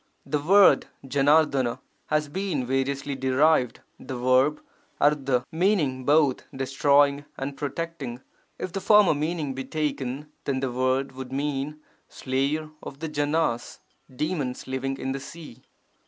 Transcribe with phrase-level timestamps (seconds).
[0.25, 4.59] The word 5RF£*I has been variously derived, the verb
[4.99, 8.19] 3^ meaning both 'destroying' and 'protecting'.
[8.57, 13.77] If the former meaning be taken, then the word would mean 'slayer of the Janas'
[14.15, 15.61] (demons living in the sea.